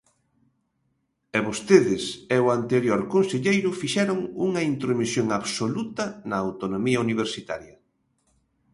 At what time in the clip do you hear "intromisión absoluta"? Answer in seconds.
4.71-6.05